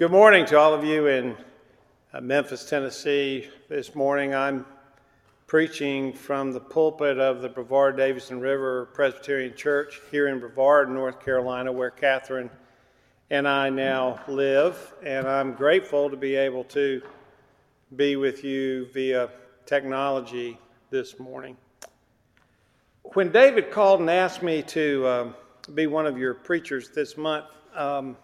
Good 0.00 0.12
morning 0.12 0.46
to 0.46 0.58
all 0.58 0.72
of 0.72 0.82
you 0.82 1.08
in 1.08 1.36
uh, 2.14 2.22
Memphis, 2.22 2.64
Tennessee. 2.64 3.50
This 3.68 3.94
morning 3.94 4.34
I'm 4.34 4.64
preaching 5.46 6.14
from 6.14 6.52
the 6.52 6.60
pulpit 6.60 7.18
of 7.18 7.42
the 7.42 7.50
Brevard 7.50 7.98
Davidson 7.98 8.40
River 8.40 8.86
Presbyterian 8.94 9.54
Church 9.54 10.00
here 10.10 10.28
in 10.28 10.40
Brevard, 10.40 10.88
North 10.88 11.22
Carolina, 11.22 11.70
where 11.70 11.90
Catherine 11.90 12.48
and 13.28 13.46
I 13.46 13.68
now 13.68 14.18
live. 14.26 14.94
And 15.04 15.28
I'm 15.28 15.52
grateful 15.52 16.08
to 16.08 16.16
be 16.16 16.34
able 16.34 16.64
to 16.64 17.02
be 17.94 18.16
with 18.16 18.42
you 18.42 18.86
via 18.94 19.28
technology 19.66 20.58
this 20.88 21.18
morning. 21.18 21.58
When 23.02 23.30
David 23.30 23.70
called 23.70 24.00
and 24.00 24.08
asked 24.08 24.42
me 24.42 24.62
to 24.62 25.06
um, 25.06 25.34
be 25.74 25.86
one 25.86 26.06
of 26.06 26.16
your 26.16 26.32
preachers 26.32 26.88
this 26.88 27.18
month, 27.18 27.44
um, 27.74 28.16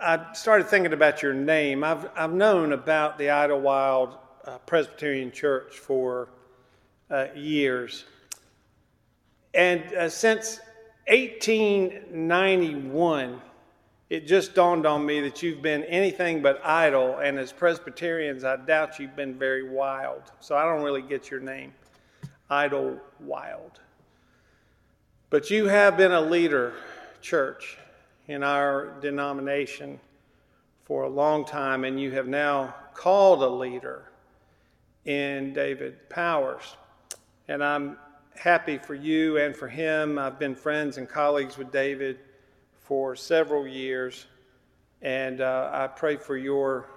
I 0.00 0.32
started 0.32 0.68
thinking 0.68 0.92
about 0.92 1.22
your 1.22 1.34
name. 1.34 1.82
I've, 1.82 2.08
I've 2.14 2.32
known 2.32 2.72
about 2.72 3.18
the 3.18 3.30
Idlewild 3.30 4.16
uh, 4.44 4.58
Presbyterian 4.58 5.32
Church 5.32 5.76
for 5.76 6.28
uh, 7.10 7.26
years. 7.34 8.04
And 9.54 9.82
uh, 9.94 10.08
since 10.08 10.60
1891, 11.08 13.40
it 14.08 14.28
just 14.28 14.54
dawned 14.54 14.86
on 14.86 15.04
me 15.04 15.20
that 15.20 15.42
you've 15.42 15.62
been 15.62 15.82
anything 15.84 16.42
but 16.42 16.64
idle. 16.64 17.18
And 17.18 17.36
as 17.36 17.52
Presbyterians, 17.52 18.44
I 18.44 18.54
doubt 18.54 19.00
you've 19.00 19.16
been 19.16 19.36
very 19.36 19.68
wild. 19.68 20.30
So 20.38 20.56
I 20.56 20.64
don't 20.64 20.84
really 20.84 21.02
get 21.02 21.28
your 21.28 21.40
name, 21.40 21.72
Idlewild. 22.48 23.80
But 25.28 25.50
you 25.50 25.66
have 25.66 25.96
been 25.96 26.12
a 26.12 26.20
leader, 26.20 26.74
church 27.20 27.78
in 28.28 28.42
our 28.42 29.00
denomination 29.00 29.98
for 30.84 31.04
a 31.04 31.08
long 31.08 31.44
time, 31.44 31.84
and 31.84 32.00
you 32.00 32.10
have 32.12 32.28
now 32.28 32.74
called 32.94 33.42
a 33.42 33.48
leader 33.48 34.10
in 35.06 35.52
David 35.54 36.08
Powers. 36.10 36.76
And 37.48 37.64
I'm 37.64 37.96
happy 38.38 38.78
for 38.78 38.94
you 38.94 39.38
and 39.38 39.56
for 39.56 39.66
him. 39.66 40.18
I've 40.18 40.38
been 40.38 40.54
friends 40.54 40.98
and 40.98 41.08
colleagues 41.08 41.56
with 41.56 41.72
David 41.72 42.18
for 42.78 43.16
several 43.16 43.66
years, 43.66 44.26
and 45.02 45.40
uh, 45.40 45.70
I 45.72 45.86
pray 45.86 46.16
for 46.16 46.36
your 46.36 46.90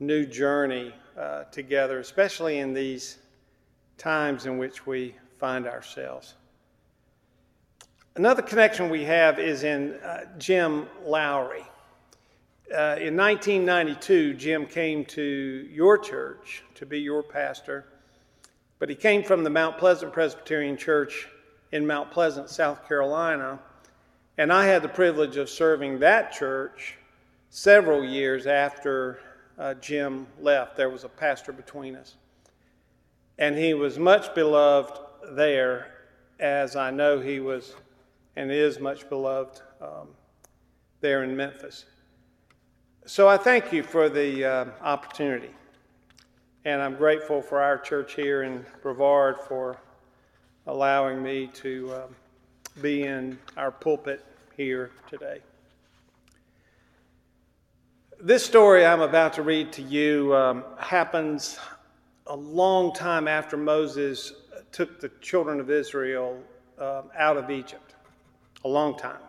new 0.00 0.26
journey 0.26 0.94
uh, 1.18 1.44
together, 1.44 1.98
especially 1.98 2.58
in 2.58 2.72
these 2.72 3.18
times 3.98 4.46
in 4.46 4.58
which 4.58 4.86
we 4.86 5.14
find 5.38 5.66
ourselves. 5.66 6.34
Another 8.16 8.42
connection 8.42 8.90
we 8.90 9.02
have 9.02 9.40
is 9.40 9.64
in 9.64 9.94
uh, 9.94 10.26
Jim 10.38 10.86
Lowry. 11.04 11.64
Uh, 12.70 12.94
in 13.00 13.16
1992, 13.16 14.34
Jim 14.34 14.66
came 14.66 15.04
to 15.06 15.68
your 15.68 15.98
church 15.98 16.62
to 16.76 16.86
be 16.86 17.00
your 17.00 17.24
pastor, 17.24 17.86
but 18.78 18.88
he 18.88 18.94
came 18.94 19.24
from 19.24 19.42
the 19.42 19.50
Mount 19.50 19.78
Pleasant 19.78 20.12
Presbyterian 20.12 20.76
Church 20.76 21.26
in 21.72 21.84
Mount 21.84 22.12
Pleasant, 22.12 22.48
South 22.48 22.86
Carolina, 22.86 23.58
and 24.38 24.52
I 24.52 24.66
had 24.66 24.82
the 24.82 24.88
privilege 24.88 25.36
of 25.36 25.50
serving 25.50 25.98
that 25.98 26.30
church 26.30 26.96
several 27.50 28.04
years 28.04 28.46
after 28.46 29.18
uh, 29.58 29.74
Jim 29.74 30.28
left. 30.40 30.76
There 30.76 30.88
was 30.88 31.02
a 31.02 31.08
pastor 31.08 31.52
between 31.52 31.96
us. 31.96 32.14
And 33.38 33.58
he 33.58 33.74
was 33.74 33.98
much 33.98 34.32
beloved 34.36 35.00
there, 35.32 35.88
as 36.38 36.76
I 36.76 36.92
know 36.92 37.18
he 37.18 37.40
was 37.40 37.74
and 38.36 38.50
is 38.50 38.80
much 38.80 39.08
beloved 39.08 39.60
um, 39.80 40.08
there 41.00 41.22
in 41.22 41.36
Memphis. 41.36 41.84
So 43.06 43.28
I 43.28 43.36
thank 43.36 43.72
you 43.72 43.82
for 43.82 44.08
the 44.08 44.44
uh, 44.44 44.64
opportunity. 44.82 45.50
And 46.64 46.80
I'm 46.80 46.96
grateful 46.96 47.42
for 47.42 47.60
our 47.60 47.78
church 47.78 48.14
here 48.14 48.42
in 48.42 48.64
Brevard 48.82 49.36
for 49.46 49.76
allowing 50.66 51.22
me 51.22 51.48
to 51.54 51.94
um, 51.94 52.16
be 52.80 53.02
in 53.02 53.38
our 53.56 53.70
pulpit 53.70 54.24
here 54.56 54.90
today. 55.08 55.40
This 58.18 58.44
story 58.44 58.86
I'm 58.86 59.02
about 59.02 59.34
to 59.34 59.42
read 59.42 59.70
to 59.74 59.82
you 59.82 60.34
um, 60.34 60.64
happens 60.78 61.58
a 62.26 62.34
long 62.34 62.94
time 62.94 63.28
after 63.28 63.58
Moses 63.58 64.32
took 64.72 64.98
the 64.98 65.10
children 65.20 65.60
of 65.60 65.70
Israel 65.70 66.40
um, 66.78 67.10
out 67.14 67.36
of 67.36 67.50
Egypt 67.50 67.93
a 68.64 68.68
long 68.68 68.96
time. 68.96 69.20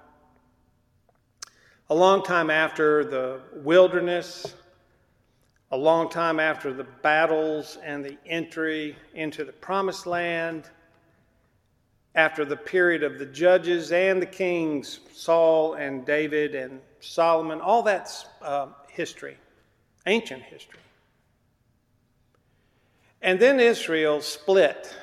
A 1.90 1.96
long 1.96 2.24
time 2.24 2.50
after 2.50 3.04
the 3.04 3.42
wilderness, 3.54 4.56
a 5.72 5.78
long 5.78 6.10
time 6.10 6.40
after 6.40 6.74
the 6.74 6.86
battles 7.04 7.78
and 7.84 8.04
the 8.04 8.18
entry 8.26 8.96
into 9.14 9.44
the 9.44 9.52
promised 9.52 10.08
land, 10.08 10.70
after 12.16 12.46
the 12.46 12.56
period 12.56 13.04
of 13.04 13.20
the 13.20 13.26
judges 13.26 13.92
and 13.92 14.22
the 14.22 14.26
kings, 14.26 15.02
Saul 15.14 15.74
and 15.74 16.06
David 16.06 16.56
and 16.56 16.80
Solomon, 17.02 17.60
all 17.60 17.84
that's 17.84 18.26
uh, 18.42 18.68
history, 18.90 19.38
ancient 20.08 20.42
history. 20.42 20.80
And 23.22 23.40
then 23.40 23.60
Israel 23.60 24.22
split 24.22 24.96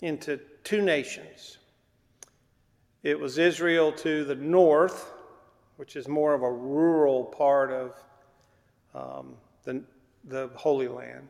into 0.00 0.40
two 0.64 0.80
nations 0.80 1.58
it 3.02 3.18
was 3.18 3.38
Israel 3.38 3.92
to 3.92 4.24
the 4.24 4.34
north, 4.34 5.12
which 5.76 5.96
is 5.96 6.06
more 6.06 6.34
of 6.34 6.42
a 6.42 6.50
rural 6.50 7.24
part 7.24 7.72
of 7.72 8.02
um, 8.94 9.34
the, 9.64 9.82
the 10.24 10.50
Holy 10.54 10.88
Land, 10.88 11.28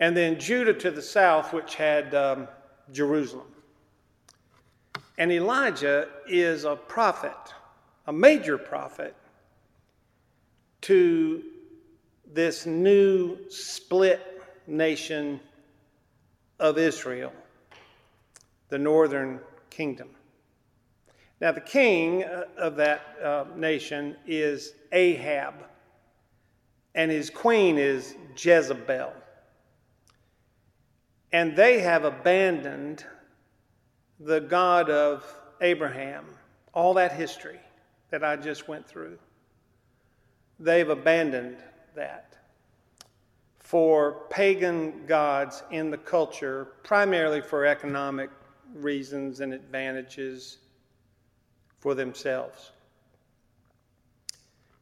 and 0.00 0.16
then 0.16 0.38
Judah 0.38 0.74
to 0.74 0.90
the 0.90 1.02
south, 1.02 1.52
which 1.52 1.74
had 1.74 2.14
um, 2.14 2.48
Jerusalem. 2.92 3.46
And 5.16 5.30
Elijah 5.30 6.08
is 6.28 6.64
a 6.64 6.76
prophet, 6.76 7.36
a 8.06 8.12
major 8.12 8.58
prophet, 8.58 9.14
to 10.82 11.42
this 12.32 12.66
new 12.66 13.38
split 13.48 14.42
nation 14.66 15.40
of 16.58 16.78
Israel, 16.78 17.32
the 18.68 18.78
northern 18.78 19.40
kingdom. 19.70 20.08
Now, 21.40 21.52
the 21.52 21.60
king 21.60 22.24
uh, 22.24 22.44
of 22.56 22.76
that 22.76 23.00
uh, 23.22 23.44
nation 23.56 24.16
is 24.26 24.74
Ahab, 24.92 25.54
and 26.94 27.10
his 27.10 27.28
queen 27.30 27.76
is 27.76 28.14
Jezebel. 28.36 29.12
And 31.32 31.56
they 31.56 31.80
have 31.80 32.04
abandoned 32.04 33.04
the 34.20 34.40
God 34.40 34.88
of 34.88 35.24
Abraham, 35.60 36.24
all 36.72 36.94
that 36.94 37.12
history 37.12 37.58
that 38.10 38.22
I 38.22 38.36
just 38.36 38.68
went 38.68 38.86
through. 38.86 39.18
They've 40.60 40.88
abandoned 40.88 41.56
that 41.96 42.36
for 43.58 44.26
pagan 44.30 45.06
gods 45.06 45.64
in 45.72 45.90
the 45.90 45.98
culture, 45.98 46.68
primarily 46.84 47.40
for 47.40 47.66
economic 47.66 48.30
reasons 48.74 49.40
and 49.40 49.52
advantages 49.52 50.58
for 51.84 51.94
themselves. 51.94 52.70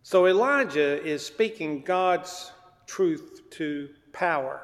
So 0.05 0.29
Elijah 0.29 1.05
is 1.05 1.27
speaking 1.27 1.83
God's 1.83 2.53
truth 2.87 3.41
to 3.51 3.89
power 4.13 4.61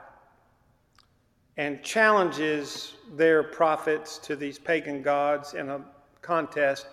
and 1.56 1.82
challenges 1.82 2.94
their 3.16 3.42
prophets 3.42 4.18
to 4.18 4.36
these 4.36 4.56
pagan 4.56 5.02
gods 5.02 5.54
in 5.54 5.68
a 5.68 5.80
contest, 6.22 6.86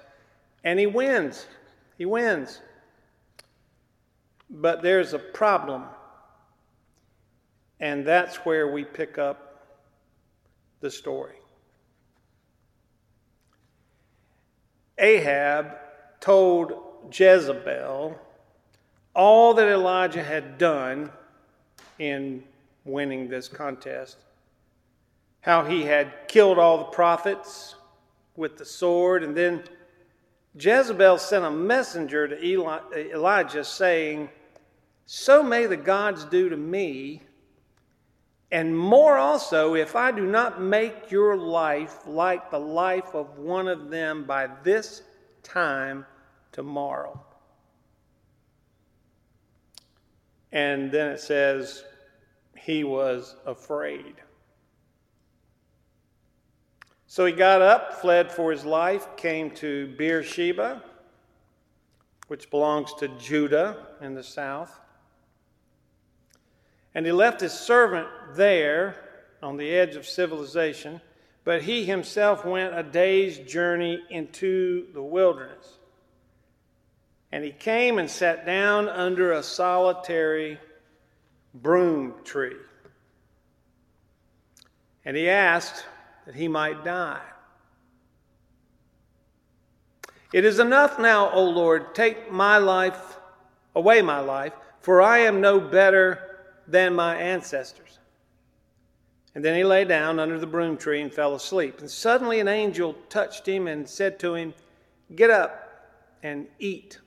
and 0.64 0.80
he 0.80 0.88
wins. 0.88 1.46
He 2.00 2.06
wins. 2.06 2.62
But 4.50 4.82
there's 4.82 5.14
a 5.14 5.20
problem, 5.20 5.84
and 7.80 8.04
that's 8.04 8.38
where 8.38 8.74
we 8.74 8.84
pick 8.84 9.20
up 9.20 9.78
the 10.80 10.90
story. 10.90 11.36
Ahab 14.98 15.78
told 16.20 16.74
Jezebel 17.14 18.20
all 19.14 19.54
that 19.54 19.68
Elijah 19.68 20.24
had 20.24 20.58
done 20.58 21.12
in 22.00 22.44
winning 22.84 23.30
this 23.30 23.48
contest, 23.48 24.18
how 25.42 25.64
he 25.64 25.84
had 25.84 26.28
killed 26.28 26.60
all 26.60 26.78
the 26.78 26.84
prophets 26.86 27.76
with 28.36 28.58
the 28.58 28.66
sword, 28.66 29.24
and 29.24 29.36
then 29.36 29.64
Jezebel 30.58 31.18
sent 31.18 31.46
a 31.46 31.52
messenger 31.52 32.28
to 32.28 32.44
Eli- 32.44 32.80
Elijah 33.14 33.64
saying, 33.64 34.30
So 35.06 35.44
may 35.44 35.66
the 35.66 35.78
gods 35.78 36.26
do 36.26 36.50
to 36.50 36.58
me 36.58 37.22
and 38.56 38.78
more 38.78 39.18
also, 39.18 39.74
if 39.76 39.98
I 39.98 40.14
do 40.14 40.26
not 40.26 40.62
make 40.62 41.12
your 41.12 41.36
life 41.36 42.08
like 42.08 42.50
the 42.50 42.58
life 42.58 43.14
of 43.14 43.38
one 43.38 43.68
of 43.68 43.90
them 43.90 44.24
by 44.24 44.48
this 44.64 45.02
time 45.44 46.06
tomorrow. 46.54 47.22
And 50.54 50.90
then 50.90 51.12
it 51.12 51.20
says, 51.20 51.84
he 52.56 52.86
was 52.86 53.36
afraid. 53.46 54.16
So 57.08 57.26
he 57.26 57.34
got 57.34 57.62
up, 57.62 57.96
fled 57.96 58.32
for 58.32 58.54
his 58.54 58.64
life, 58.64 59.18
came 59.18 59.52
to 59.56 59.94
Beersheba, 59.98 60.82
which 62.30 62.50
belongs 62.50 62.94
to 63.00 63.10
Judah 63.18 63.88
in 64.00 64.16
the 64.16 64.24
south. 64.24 64.80
And 66.96 67.06
he 67.06 67.12
left 67.12 67.42
his 67.42 67.52
servant 67.52 68.08
there 68.36 68.96
on 69.44 69.58
the 69.58 69.70
edge 69.70 69.98
of 69.98 70.08
civilization, 70.08 71.02
but 71.44 71.62
he 71.62 71.84
himself 71.84 72.46
went 72.46 72.74
a 72.74 72.84
day's 72.84 73.38
journey 73.38 74.02
into 74.10 74.88
the 74.94 75.04
wilderness. 75.04 75.78
And 77.34 77.44
he 77.44 77.52
came 77.52 78.00
and 78.00 78.10
sat 78.10 78.46
down 78.46 78.88
under 78.88 79.34
a 79.34 79.44
solitary 79.44 80.58
broom 81.54 82.14
tree. 82.24 82.56
And 85.04 85.18
he 85.18 85.30
asked 85.30 85.86
that 86.26 86.36
he 86.36 86.48
might 86.48 86.86
die. 86.86 87.22
It 90.32 90.46
is 90.46 90.60
enough 90.60 90.98
now, 90.98 91.30
O 91.32 91.44
Lord, 91.44 91.94
take 91.94 92.32
my 92.32 92.58
life, 92.58 93.18
away 93.76 94.02
my 94.02 94.22
life, 94.22 94.54
for 94.80 95.02
I 95.02 95.20
am 95.20 95.42
no 95.42 95.60
better 95.60 96.25
than 96.68 96.94
my 96.94 97.16
ancestors. 97.16 98.00
And 99.34 99.44
then 99.44 99.56
he 99.56 99.64
lay 99.64 99.84
down 99.84 100.20
under 100.20 100.40
the 100.40 100.48
broom 100.48 100.78
tree 100.78 101.02
and 101.02 101.14
fell 101.14 101.36
asleep. 101.36 101.80
And 101.80 101.92
suddenly 101.92 102.40
an 102.40 102.48
angel 102.48 102.96
touched 103.10 103.48
him 103.48 103.68
and 103.68 103.88
said 103.88 104.18
to 104.20 104.36
him, 104.36 104.54
Get 105.14 105.30
up 105.30 105.66
and 106.24 106.48
eat. 106.58 107.00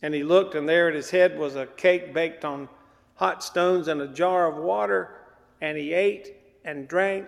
And 0.00 0.14
he 0.14 0.22
looked, 0.22 0.54
and 0.54 0.68
there 0.68 0.88
at 0.88 0.94
his 0.94 1.10
head 1.10 1.38
was 1.38 1.56
a 1.56 1.66
cake 1.66 2.14
baked 2.14 2.44
on 2.44 2.68
hot 3.16 3.42
stones 3.42 3.88
and 3.88 4.00
a 4.00 4.08
jar 4.08 4.46
of 4.46 4.56
water, 4.56 5.16
and 5.60 5.76
he 5.76 5.92
ate 5.92 6.36
and 6.64 6.88
drank 6.88 7.26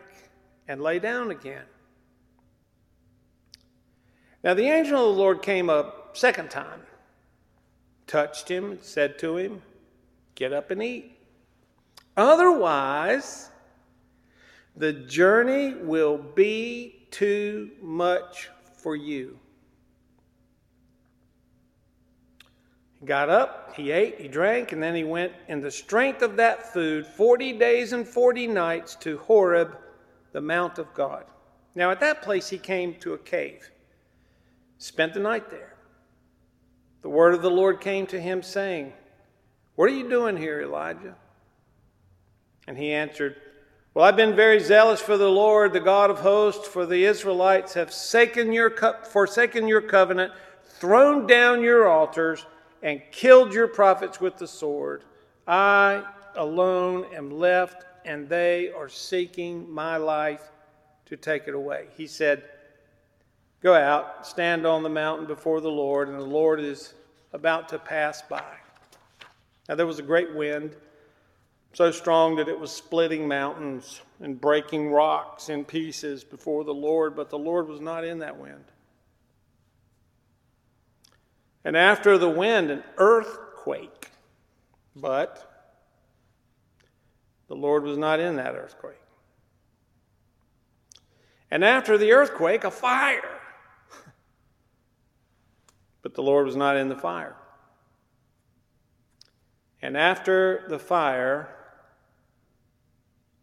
and 0.69 0.81
lay 0.81 0.99
down 0.99 1.31
again. 1.31 1.65
Now 4.43 4.55
the 4.55 4.69
angel 4.69 5.11
of 5.11 5.15
the 5.15 5.21
Lord 5.21 5.43
came 5.43 5.69
a 5.69 5.93
second 6.15 6.51
time, 6.51 6.81
touched 8.07 8.49
him, 8.49 8.79
said 8.81 9.19
to 9.19 9.37
him, 9.37 9.63
Get 10.35 10.53
up 10.53 10.71
and 10.71 10.83
eat. 10.83 11.19
Otherwise, 12.17 13.51
the 14.77 14.93
journey 14.93 15.75
will 15.75 16.19
be 16.19 17.07
too 17.11 17.71
much 17.81 18.51
for 18.77 18.97
you. 18.97 19.39
He 23.01 23.07
got 23.07 23.29
up, 23.29 23.75
he 23.75 23.91
ate, 23.91 24.21
he 24.21 24.29
drank, 24.29 24.73
and 24.73 24.83
then 24.83 24.95
he 24.95 25.05
went 25.05 25.33
in 25.49 25.61
the 25.61 25.71
strength 25.71 26.23
of 26.23 26.37
that 26.37 26.73
food 26.73 27.07
40 27.07 27.55
days 27.55 27.93
and 27.93 28.07
40 28.07 28.47
nights 28.47 28.95
to 28.97 29.19
Horeb, 29.19 29.77
the 30.33 30.41
Mount 30.41 30.79
of 30.79 30.93
God. 30.95 31.25
Now, 31.75 31.91
at 31.91 32.01
that 32.01 32.23
place, 32.23 32.49
he 32.49 32.59
came 32.59 32.95
to 33.01 33.15
a 33.15 33.19
cave, 33.19 33.71
spent 34.79 35.15
the 35.15 35.21
night 35.21 35.51
there. 35.51 35.75
The 37.03 37.09
word 37.09 37.35
of 37.35 37.43
the 37.43 37.51
Lord 37.51 37.81
came 37.81 38.07
to 38.07 38.21
him, 38.21 38.43
saying, 38.43 38.93
What 39.75 39.89
are 39.89 39.95
you 39.95 40.09
doing 40.09 40.37
here, 40.37 40.61
Elijah? 40.63 41.15
And 42.67 42.77
he 42.77 42.93
answered, 42.93 43.37
Well, 43.95 44.05
I've 44.05 44.17
been 44.17 44.37
very 44.37 44.61
zealous 44.61 45.01
for 45.01 45.17
the 45.17 45.31
Lord, 45.31 45.73
the 45.73 45.81
God 45.81 46.11
of 46.11 46.21
hosts, 46.21 46.69
for 46.69 46.87
the 46.87 47.05
Israelites 47.05 47.75
have 47.75 47.89
forsaken 47.89 48.53
your, 48.53 48.71
co- 48.71 49.03
forsaken 49.05 49.67
your 49.67 49.81
covenant, 49.81 50.33
thrown 50.65 51.27
down 51.27 51.63
your 51.63 51.89
altars 51.89 52.45
and 52.83 53.01
killed 53.11 53.55
your 53.55 53.69
prophets 53.69 54.21
with 54.21 54.37
the 54.37 54.47
sword. 54.47 55.05
I 55.47 56.05
alone 56.37 57.07
am 57.15 57.31
left, 57.31 57.85
and 58.05 58.29
they 58.29 58.71
are 58.73 58.89
seeking 58.89 59.71
my 59.73 59.97
life 59.97 60.51
to 61.07 61.17
take 61.17 61.49
it 61.49 61.55
away. 61.55 61.87
He 61.97 62.07
said, 62.07 62.45
Go 63.63 63.75
out, 63.75 64.27
stand 64.27 64.67
on 64.67 64.83
the 64.83 64.89
mountain 64.89 65.27
before 65.27 65.61
the 65.61 65.71
Lord, 65.71 66.09
and 66.09 66.19
the 66.19 66.25
Lord 66.25 66.59
is 66.59 66.95
about 67.33 67.69
to 67.69 67.79
pass 67.79 68.21
by. 68.23 68.62
Now 69.69 69.77
there 69.77 69.87
was 69.87 69.99
a 69.99 70.03
great 70.03 70.35
wind, 70.35 70.77
so 71.73 71.91
strong 71.91 72.37
that 72.37 72.49
it 72.49 72.59
was 72.59 72.71
splitting 72.71 73.29
mountains 73.29 74.01
and 74.21 74.41
breaking 74.41 74.91
rocks 74.91 75.49
in 75.49 75.65
pieces 75.65 76.25
before 76.25 76.65
the 76.65 76.75
Lord, 76.75 77.17
but 77.17 77.31
the 77.31 77.39
Lord 77.39 77.69
was 77.69 77.81
not 77.81 78.05
in 78.05 78.19
that 78.19 78.39
wind. 78.39 78.65
And 81.65 81.77
after 81.77 82.19
the 82.19 82.29
wind, 82.29 82.71
an 82.71 82.83
earthquake. 82.99 84.11
But 84.95 85.49
the 87.49 87.55
Lord 87.55 87.85
was 87.85 87.97
not 87.97 88.21
in 88.21 88.37
that 88.37 88.55
earthquake. 88.55 88.97
And 91.51 91.65
after 91.65 91.97
the 91.97 92.13
earthquake, 92.13 92.65
a 92.65 92.71
fire. 92.71 93.21
But 96.03 96.15
the 96.15 96.23
Lord 96.23 96.47
was 96.47 96.57
not 96.57 96.77
in 96.77 96.89
the 96.89 96.97
fire. 96.97 97.37
And 99.83 99.97
after 99.97 100.65
the 100.69 100.79
fire, 100.79 101.49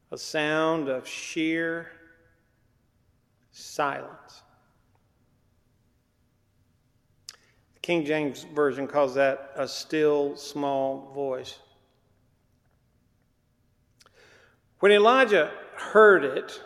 a 0.10 0.18
sound 0.18 0.88
of 0.88 1.06
sheer 1.06 1.92
silence. 3.52 4.42
The 7.74 7.80
King 7.82 8.06
James 8.06 8.46
Version 8.56 8.88
calls 8.88 9.16
that 9.16 9.52
a 9.56 9.68
still 9.68 10.38
small 10.38 11.12
voice. 11.14 11.60
When 14.80 14.94
Elijah 14.94 15.52
heard 15.76 16.24
it, 16.24 16.62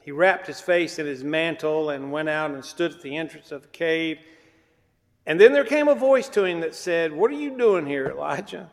he 0.00 0.12
wrapped 0.12 0.46
his 0.46 0.62
face 0.62 0.98
in 0.98 1.04
his 1.04 1.22
mantle 1.22 1.90
and 1.90 2.10
went 2.10 2.30
out 2.30 2.52
and 2.52 2.64
stood 2.64 2.92
at 2.94 3.02
the 3.02 3.18
entrance 3.18 3.52
of 3.52 3.60
the 3.60 3.68
cave. 3.68 4.18
And 5.26 5.38
then 5.38 5.52
there 5.52 5.64
came 5.64 5.88
a 5.88 5.94
voice 5.94 6.30
to 6.30 6.44
him 6.44 6.60
that 6.60 6.74
said, 6.74 7.12
What 7.12 7.30
are 7.30 7.34
you 7.34 7.58
doing 7.58 7.84
here, 7.84 8.06
Elijah? 8.06 8.70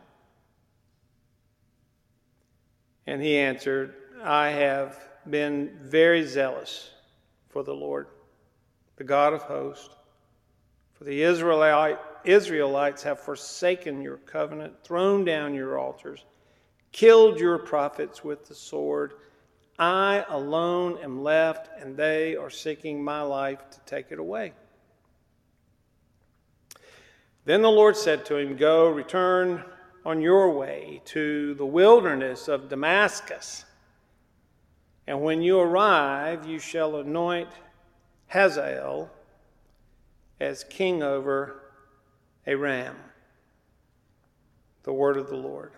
And 3.06 3.22
he 3.22 3.36
answered, 3.36 3.94
I 4.22 4.48
have 4.50 4.98
been 5.28 5.78
very 5.82 6.26
zealous 6.26 6.90
for 7.48 7.62
the 7.62 7.74
Lord, 7.74 8.08
the 8.96 9.04
God 9.04 9.32
of 9.32 9.42
hosts 9.42 9.96
for 10.96 11.04
the 11.04 11.22
Israelite, 11.22 11.98
Israelites 12.24 13.02
have 13.02 13.20
forsaken 13.20 14.00
your 14.00 14.16
covenant, 14.16 14.82
thrown 14.82 15.26
down 15.26 15.54
your 15.54 15.78
altars, 15.78 16.24
killed 16.90 17.38
your 17.38 17.58
prophets 17.58 18.24
with 18.24 18.46
the 18.46 18.54
sword. 18.54 19.12
I 19.78 20.24
alone 20.30 20.98
am 21.02 21.22
left, 21.22 21.68
and 21.78 21.98
they 21.98 22.34
are 22.34 22.48
seeking 22.48 23.04
my 23.04 23.20
life 23.20 23.68
to 23.70 23.80
take 23.80 24.10
it 24.10 24.18
away. 24.18 24.54
Then 27.44 27.60
the 27.60 27.70
Lord 27.70 27.94
said 27.94 28.24
to 28.26 28.38
him, 28.38 28.56
Go, 28.56 28.88
return 28.88 29.62
on 30.06 30.20
your 30.20 30.52
way 30.52 31.02
to 31.04 31.54
the 31.54 31.66
wilderness 31.66 32.46
of 32.46 32.68
Damascus. 32.68 33.64
And 35.08 35.20
when 35.20 35.42
you 35.42 35.58
arrive, 35.58 36.46
you 36.46 36.60
shall 36.60 36.94
anoint 36.98 37.48
Hazael 38.28 39.10
as 40.38 40.62
king 40.62 41.02
over 41.02 41.72
Aram. 42.46 42.94
The 44.84 44.92
word 44.92 45.16
of 45.16 45.28
the 45.28 45.34
Lord. 45.34 45.72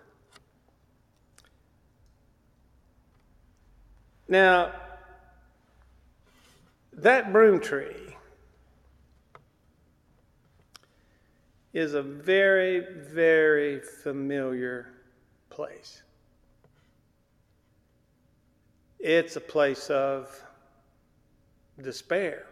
Now, 4.28 4.73
that 6.92 7.32
broom 7.32 7.61
tree 7.61 8.17
is 11.72 11.94
a 11.94 12.02
very, 12.02 12.80
very 13.12 13.80
familiar 13.80 14.90
place. 15.50 16.02
It's 18.98 19.37
a 19.37 19.40
place 19.40 19.90
of 19.90 20.42
despair 21.80 22.46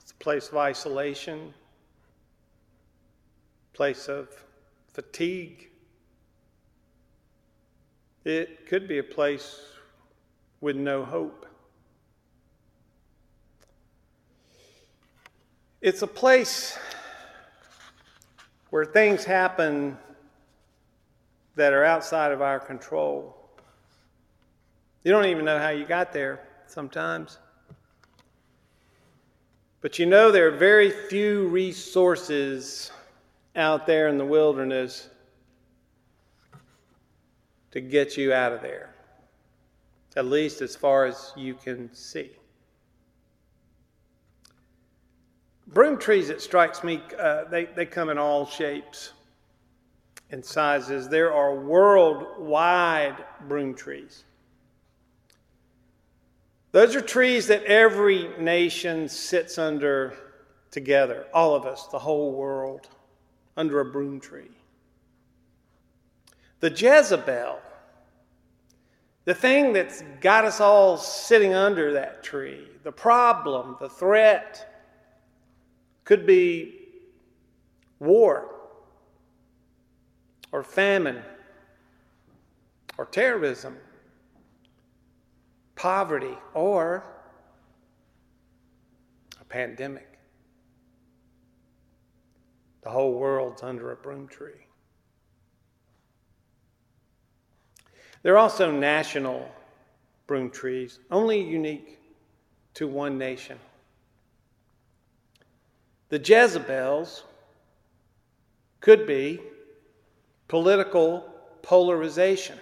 It's 0.00 0.12
a 0.12 0.14
place 0.16 0.48
of 0.48 0.56
isolation, 0.56 1.54
place 3.72 4.08
of 4.08 4.28
fatigue. 4.92 5.70
It 8.24 8.66
could 8.66 8.86
be 8.86 8.98
a 8.98 9.02
place 9.02 9.60
with 10.60 10.76
no 10.76 11.04
hope. 11.04 11.46
It's 15.86 16.02
a 16.02 16.08
place 16.08 16.76
where 18.70 18.84
things 18.84 19.24
happen 19.24 19.96
that 21.54 21.72
are 21.72 21.84
outside 21.84 22.32
of 22.32 22.42
our 22.42 22.58
control. 22.58 23.36
You 25.04 25.12
don't 25.12 25.26
even 25.26 25.44
know 25.44 25.60
how 25.60 25.68
you 25.68 25.86
got 25.86 26.12
there 26.12 26.40
sometimes. 26.66 27.38
But 29.80 30.00
you 30.00 30.06
know, 30.06 30.32
there 30.32 30.48
are 30.48 30.56
very 30.56 30.90
few 30.90 31.46
resources 31.46 32.90
out 33.54 33.86
there 33.86 34.08
in 34.08 34.18
the 34.18 34.24
wilderness 34.24 35.08
to 37.70 37.80
get 37.80 38.16
you 38.16 38.32
out 38.32 38.52
of 38.52 38.60
there, 38.60 38.92
at 40.16 40.24
least 40.24 40.62
as 40.62 40.74
far 40.74 41.04
as 41.06 41.32
you 41.36 41.54
can 41.54 41.94
see. 41.94 42.35
Broom 45.68 45.98
trees, 45.98 46.30
it 46.30 46.40
strikes 46.40 46.84
me, 46.84 47.02
uh, 47.18 47.44
they, 47.44 47.64
they 47.64 47.86
come 47.86 48.08
in 48.08 48.18
all 48.18 48.46
shapes 48.46 49.12
and 50.30 50.44
sizes. 50.44 51.08
There 51.08 51.32
are 51.32 51.54
worldwide 51.54 53.24
broom 53.48 53.74
trees. 53.74 54.24
Those 56.72 56.94
are 56.94 57.00
trees 57.00 57.46
that 57.48 57.64
every 57.64 58.28
nation 58.38 59.08
sits 59.08 59.58
under 59.58 60.14
together, 60.70 61.26
all 61.32 61.54
of 61.54 61.64
us, 61.64 61.86
the 61.86 61.98
whole 61.98 62.32
world, 62.32 62.88
under 63.56 63.80
a 63.80 63.84
broom 63.84 64.20
tree. 64.20 64.50
The 66.60 66.70
Jezebel, 66.70 67.58
the 69.24 69.34
thing 69.34 69.72
that's 69.72 70.02
got 70.20 70.44
us 70.44 70.60
all 70.60 70.96
sitting 70.96 71.54
under 71.54 71.92
that 71.94 72.22
tree, 72.22 72.68
the 72.82 72.92
problem, 72.92 73.76
the 73.80 73.88
threat, 73.88 74.75
could 76.06 76.24
be 76.24 76.72
war 77.98 78.54
or 80.52 80.62
famine 80.62 81.20
or 82.96 83.04
terrorism, 83.04 83.76
poverty, 85.74 86.38
or 86.54 87.04
a 89.38 89.44
pandemic. 89.44 90.18
The 92.82 92.90
whole 92.90 93.14
world's 93.14 93.64
under 93.64 93.90
a 93.90 93.96
broom 93.96 94.28
tree. 94.28 94.66
There 98.22 98.34
are 98.34 98.38
also 98.38 98.70
national 98.70 99.50
broom 100.28 100.50
trees, 100.50 101.00
only 101.10 101.40
unique 101.40 101.98
to 102.74 102.86
one 102.86 103.18
nation. 103.18 103.58
The 106.08 106.18
Jezebels 106.18 107.24
could 108.80 109.06
be 109.06 109.40
political 110.48 111.28
polarization 111.62 112.58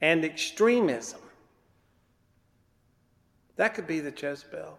and 0.00 0.24
extremism. 0.24 1.20
That 3.56 3.74
could 3.74 3.86
be 3.86 4.00
the 4.00 4.10
Jezebel. 4.10 4.78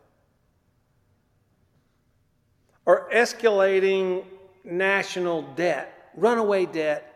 Or 2.85 3.09
escalating 3.13 4.23
national 4.63 5.41
debt, 5.55 6.11
runaway 6.15 6.65
debt. 6.65 7.11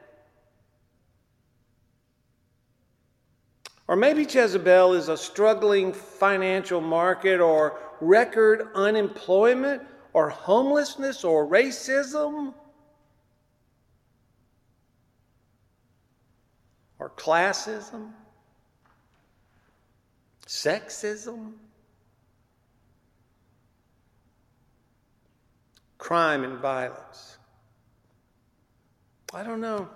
Or 3.87 3.95
maybe 3.95 4.23
Jezebel 4.23 4.93
is 4.93 5.09
a 5.09 5.17
struggling 5.17 5.93
financial 5.93 6.81
market 6.81 7.39
or 7.39 7.79
record 8.01 8.67
unemployment 8.75 9.81
or 10.13 10.29
homelessness 10.29 11.23
or 11.23 11.47
racism 11.47 12.53
or 16.99 17.09
classism, 17.11 18.11
sexism, 20.45 21.53
crime 25.97 26.43
and 26.43 26.59
violence. 26.59 27.37
I 29.33 29.43
don't 29.43 29.61
know. 29.61 29.87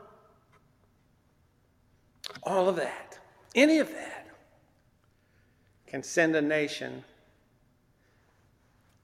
All 2.43 2.70
of 2.70 2.75
that, 2.77 3.20
any 3.55 3.79
of 3.79 3.89
that, 3.91 4.27
can 5.88 6.03
send 6.03 6.36
a 6.36 6.41
nation 6.41 7.03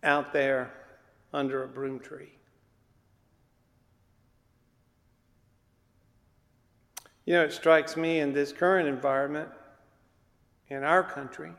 out 0.04 0.34
there 0.34 0.72
under 1.34 1.64
a 1.64 1.68
broom 1.68 2.00
tree. 2.00 2.32
You 7.26 7.36
know, 7.36 7.44
it 7.44 7.54
strikes 7.54 7.96
me 7.96 8.20
in 8.20 8.34
this 8.34 8.52
current 8.52 8.88
environment 8.88 9.50
in 10.70 10.84
our 10.84 11.04
country 11.04 11.52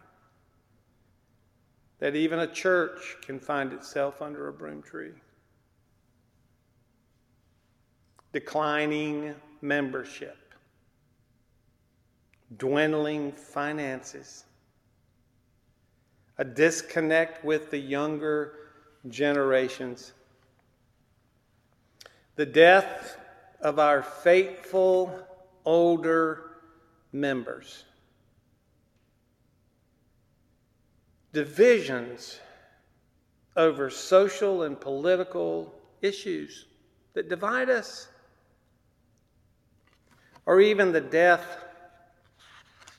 that 2.00 2.16
even 2.16 2.40
a 2.40 2.46
church 2.46 3.18
can 3.22 3.38
find 3.38 3.72
itself 3.72 4.20
under 4.20 4.48
a 4.48 4.52
broom 4.52 4.82
tree. 4.82 5.12
Declining 8.32 9.34
membership, 9.60 10.54
dwindling 12.56 13.30
finances, 13.32 14.44
a 16.38 16.44
disconnect 16.44 17.44
with 17.44 17.70
the 17.70 17.78
younger 17.78 18.54
generations, 19.08 20.12
the 22.36 22.46
death 22.46 23.16
of 23.60 23.78
our 23.78 24.02
faithful 24.02 25.26
older 25.64 26.56
members. 27.12 27.84
Divisions 31.32 32.40
over 33.56 33.90
social 33.90 34.62
and 34.62 34.80
political 34.80 35.72
issues 36.02 36.66
that 37.14 37.28
divide 37.28 37.70
us, 37.70 38.08
or 40.46 40.60
even 40.60 40.92
the 40.92 41.00
death 41.00 41.64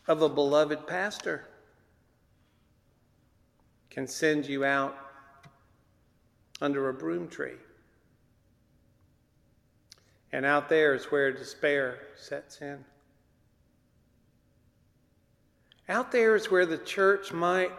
of 0.08 0.22
a 0.22 0.30
beloved 0.30 0.88
pastor 0.88 1.46
can 3.90 4.08
send 4.08 4.46
you 4.46 4.64
out 4.64 4.96
under 6.62 6.90
a 6.90 6.94
broom 6.94 7.28
tree. 7.28 7.58
And 10.32 10.46
out 10.46 10.70
there 10.70 10.94
is 10.94 11.06
where 11.06 11.32
despair 11.32 12.00
sets 12.16 12.62
in. 12.62 12.86
Out 15.90 16.12
there 16.12 16.36
is 16.36 16.50
where 16.50 16.66
the 16.66 16.78
church 16.78 17.34
might 17.34 17.72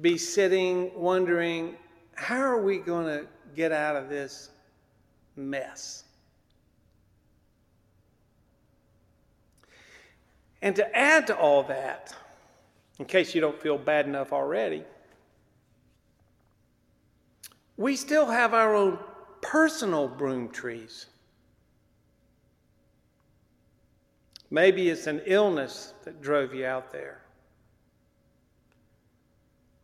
be 0.00 0.16
sitting 0.16 0.90
wondering 0.94 1.76
how 2.14 2.38
are 2.38 2.62
we 2.62 2.78
going 2.78 3.06
to 3.06 3.26
get 3.54 3.72
out 3.72 3.96
of 3.96 4.08
this 4.08 4.50
mess? 5.36 6.04
And 10.62 10.76
to 10.76 10.96
add 10.96 11.26
to 11.28 11.36
all 11.36 11.62
that, 11.64 12.14
in 12.98 13.06
case 13.06 13.34
you 13.34 13.40
don't 13.40 13.60
feel 13.60 13.78
bad 13.78 14.06
enough 14.06 14.32
already, 14.32 14.84
we 17.80 17.96
still 17.96 18.26
have 18.26 18.52
our 18.52 18.74
own 18.74 18.98
personal 19.40 20.06
broom 20.06 20.50
trees. 20.50 21.06
Maybe 24.50 24.90
it's 24.90 25.06
an 25.06 25.22
illness 25.24 25.94
that 26.04 26.20
drove 26.20 26.52
you 26.54 26.66
out 26.66 26.92
there, 26.92 27.22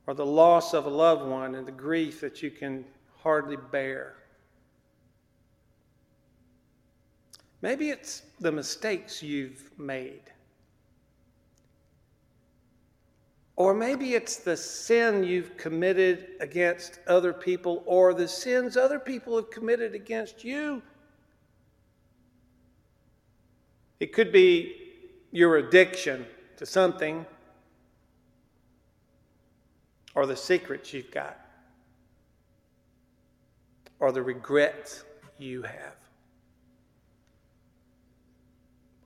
or 0.07 0.13
the 0.13 0.27
loss 0.27 0.75
of 0.75 0.85
a 0.85 0.91
loved 0.91 1.25
one 1.25 1.55
and 1.55 1.67
the 1.67 1.73
grief 1.73 2.21
that 2.21 2.43
you 2.43 2.51
can 2.51 2.85
hardly 3.23 3.57
bear. 3.73 4.17
Maybe 7.63 7.89
it's 7.89 8.25
the 8.41 8.53
mistakes 8.53 9.23
you've 9.23 9.71
made. 9.79 10.25
Or 13.57 13.73
maybe 13.73 14.15
it's 14.15 14.37
the 14.37 14.57
sin 14.57 15.25
you've 15.25 15.57
committed 15.57 16.29
against 16.41 17.01
other 17.07 17.33
people 17.33 17.83
or 17.87 18.13
the 18.13 18.29
sins 18.29 18.77
other 18.77 18.99
people 18.99 19.35
have 19.37 19.51
committed 19.51 19.95
against 19.95 20.45
you. 20.45 20.83
It 23.99 24.13
could 24.13 24.31
be 24.31 24.77
your 25.31 25.57
addiction 25.57 26.27
to 26.59 26.67
something 26.67 27.25
or 30.15 30.27
the 30.27 30.37
secrets 30.37 30.93
you've 30.93 31.11
got 31.11 31.41
or 34.01 34.13
the 34.13 34.23
regrets 34.23 35.05
you 35.39 35.63
have. 35.63 35.95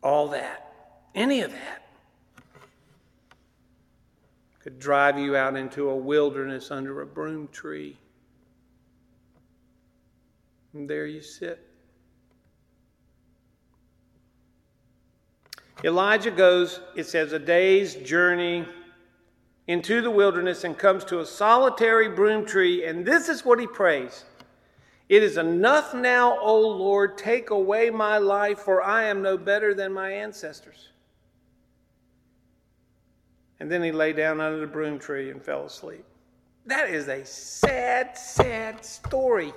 All 0.03 0.27
that, 0.29 0.73
any 1.15 1.43
of 1.43 1.53
that 1.53 1.90
could 4.63 4.79
drive 4.79 5.19
you 5.19 5.37
out 5.37 5.57
into 5.57 5.89
a 5.89 5.97
wilderness 5.97 6.71
under 6.71 7.01
a 7.01 7.07
broom 7.07 7.49
tree. 7.49 7.97
And 10.75 10.89
there 10.89 11.07
you 11.07 11.23
sit. 11.23 11.67
Elijah 15.83 16.31
goes, 16.31 16.81
it 16.95 17.05
says, 17.05 17.33
a 17.33 17.39
day's 17.39 17.95
journey 17.95 18.67
into 19.67 20.03
the 20.03 20.11
wilderness 20.11 20.65
and 20.65 20.77
comes 20.77 21.05
to 21.05 21.21
a 21.21 21.27
solitary 21.27 22.09
broom 22.09 22.45
tree, 22.45 22.85
and 22.85 23.07
this 23.07 23.29
is 23.29 23.45
what 23.45 23.59
he 23.59 23.67
prays 23.67 24.25
It 25.09 25.23
is 25.23 25.39
enough 25.39 25.95
now, 25.95 26.39
O 26.39 26.61
Lord, 26.61 27.17
take 27.17 27.51
away 27.51 27.89
my 27.89 28.19
life, 28.19 28.59
for 28.59 28.83
I 28.83 29.05
am 29.05 29.23
no 29.23 29.39
better 29.39 29.73
than 29.73 29.93
my 29.93 30.13
ancestors. 30.13 30.90
And 33.61 33.71
then 33.71 33.83
he 33.83 33.93
lay 33.93 34.15
down 34.15 34.41
under 34.41 34.59
the 34.59 34.67
broom 34.67 34.99
tree 34.99 35.31
and 35.31 35.43
fell 35.43 35.67
asleep. 35.67 36.05
That 36.67 36.89
is 36.89 37.09
a 37.09 37.25
sad, 37.25 38.17
sad 38.17 38.85
story. 38.85 39.53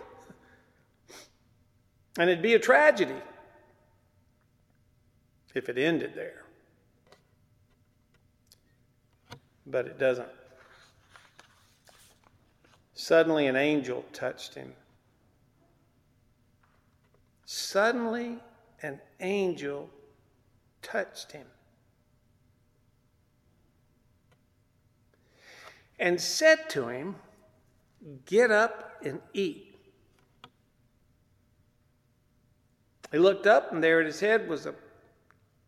And 2.20 2.30
it'd 2.30 2.44
be 2.44 2.54
a 2.54 2.60
tragedy 2.60 3.16
if 5.56 5.70
it 5.70 5.78
ended 5.78 6.14
there. 6.16 6.44
But 9.66 9.88
it 9.88 9.98
doesn't. 9.98 10.28
Suddenly, 12.94 13.48
an 13.48 13.56
angel 13.56 14.06
touched 14.14 14.54
him. 14.54 14.74
Suddenly, 17.46 18.40
an 18.82 19.00
angel 19.20 19.90
touched 20.82 21.32
him. 21.32 21.46
And 26.00 26.20
said 26.20 26.70
to 26.72 26.88
him, 26.88 27.16
Get 28.26 28.52
up 28.52 29.02
and 29.04 29.22
eat. 29.34 29.76
He 33.12 33.20
looked 33.20 33.46
up, 33.46 33.72
and 33.72 33.84
there 33.84 34.00
at 34.00 34.06
his 34.06 34.20
head 34.20 34.50
was 34.50 34.66
a 34.66 34.74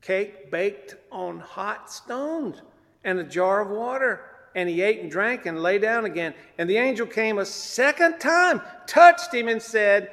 cake 0.02 0.52
baked 0.52 0.96
on 1.12 1.40
hot 1.40 1.92
stones 1.92 2.62
and 3.04 3.20
a 3.20 3.24
jar 3.24 3.62
of 3.62 3.70
water. 3.70 4.22
And 4.56 4.68
he 4.68 4.82
ate 4.82 5.02
and 5.02 5.12
drank 5.12 5.46
and 5.46 5.62
lay 5.62 5.78
down 5.78 6.06
again. 6.06 6.34
And 6.58 6.70
the 6.70 6.78
angel 6.78 7.06
came 7.06 7.38
a 7.38 7.46
second 7.46 8.20
time, 8.20 8.62
touched 8.88 9.34
him, 9.34 9.48
and 9.48 9.62
said, 9.62 10.12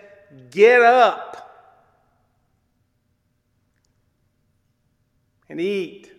Get 0.50 0.83
up 0.83 1.42
and 5.49 5.61
eat. 5.61 6.12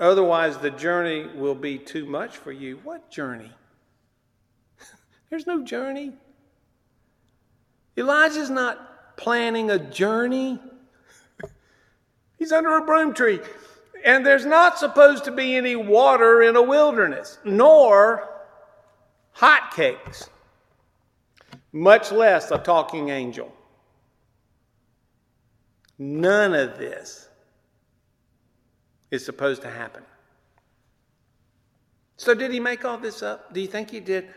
Otherwise, 0.00 0.58
the 0.58 0.70
journey 0.70 1.26
will 1.34 1.54
be 1.54 1.76
too 1.76 2.06
much 2.06 2.36
for 2.36 2.52
you. 2.52 2.78
What 2.84 3.10
journey? 3.10 3.50
There's 5.30 5.46
no 5.46 5.64
journey. 5.64 6.12
Elijah's 7.96 8.50
not 8.50 9.16
planning 9.16 9.70
a 9.70 9.78
journey. 9.78 10.60
He's 12.38 12.52
under 12.52 12.76
a 12.76 12.84
broom 12.84 13.12
tree. 13.12 13.40
And 14.04 14.24
there's 14.24 14.46
not 14.46 14.78
supposed 14.78 15.24
to 15.24 15.32
be 15.32 15.56
any 15.56 15.74
water 15.74 16.42
in 16.42 16.54
a 16.54 16.62
wilderness, 16.62 17.38
nor 17.44 18.28
hot 19.32 19.72
cakes, 19.74 20.30
much 21.72 22.12
less 22.12 22.52
a 22.52 22.58
talking 22.58 23.08
angel. 23.08 23.52
None 25.98 26.54
of 26.54 26.78
this 26.78 27.28
is 29.10 29.24
supposed 29.24 29.62
to 29.62 29.70
happen. 29.70 30.02
So, 32.16 32.34
did 32.34 32.52
he 32.52 32.60
make 32.60 32.84
all 32.84 32.98
this 32.98 33.22
up? 33.22 33.54
Do 33.54 33.60
you 33.60 33.68
think 33.68 33.90
he 33.90 34.00
did? 34.00 34.28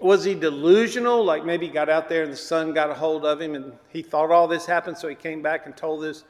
Was 0.00 0.22
he 0.24 0.34
delusional? 0.34 1.24
Like 1.24 1.44
maybe 1.44 1.66
he 1.66 1.72
got 1.72 1.88
out 1.88 2.08
there 2.08 2.22
and 2.22 2.32
the 2.32 2.36
sun 2.36 2.72
got 2.72 2.88
a 2.88 2.94
hold 2.94 3.24
of 3.24 3.40
him 3.40 3.56
and 3.56 3.72
he 3.88 4.00
thought 4.00 4.30
all 4.30 4.46
this 4.46 4.64
happened, 4.64 4.96
so 4.96 5.08
he 5.08 5.16
came 5.16 5.42
back 5.42 5.66
and 5.66 5.76
told 5.76 6.02
this 6.02 6.24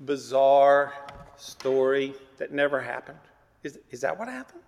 bizarre 0.00 0.92
story 1.36 2.14
that 2.38 2.52
never 2.52 2.80
happened? 2.80 3.18
Is, 3.62 3.78
is 3.90 4.00
that 4.00 4.18
what 4.18 4.28
happened? 4.28 4.62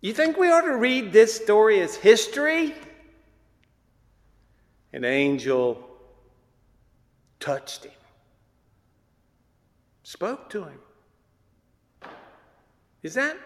You 0.00 0.14
think 0.14 0.38
we 0.38 0.50
ought 0.50 0.62
to 0.62 0.76
read 0.76 1.12
this 1.12 1.34
story 1.34 1.80
as 1.80 1.94
history? 1.94 2.74
An 4.92 5.04
angel 5.04 5.86
touched 7.38 7.84
him, 7.84 7.92
spoke 10.10 10.50
to 10.50 10.64
him. 10.64 10.80
Is 13.04 13.14
that 13.14 13.36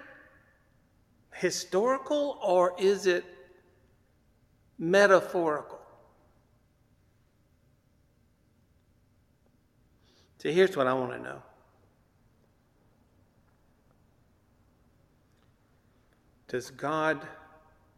historical 1.34 2.38
or 2.42 2.74
is 2.78 3.06
it 3.06 3.22
metaphorical? 4.78 5.78
See, 10.38 10.52
here's 10.52 10.74
what 10.74 10.86
I 10.86 10.94
want 10.94 11.12
to 11.12 11.18
know. 11.18 11.42
Does 16.48 16.70
God 16.70 17.20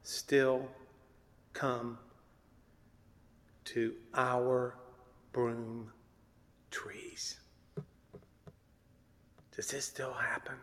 still 0.02 0.66
come 1.52 1.98
to 3.66 3.94
our 4.12 4.74
broom 5.32 5.92
trees? 6.72 7.38
Does 9.56 9.68
this 9.68 9.86
still 9.86 10.12
happen? 10.12 10.54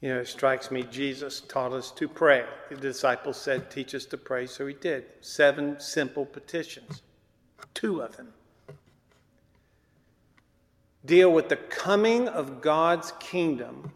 You 0.00 0.10
know, 0.10 0.20
it 0.20 0.28
strikes 0.28 0.70
me, 0.70 0.82
Jesus 0.90 1.40
taught 1.40 1.72
us 1.72 1.90
to 1.92 2.08
pray. 2.08 2.44
The 2.68 2.76
disciples 2.76 3.40
said, 3.40 3.70
Teach 3.70 3.94
us 3.94 4.04
to 4.06 4.18
pray, 4.18 4.46
so 4.46 4.66
he 4.66 4.74
did. 4.74 5.04
Seven 5.22 5.80
simple 5.80 6.26
petitions, 6.26 7.00
two 7.72 8.02
of 8.02 8.16
them 8.18 8.34
deal 11.04 11.30
with 11.30 11.48
the 11.48 11.56
coming 11.56 12.28
of 12.28 12.60
God's 12.60 13.12
kingdom 13.20 13.92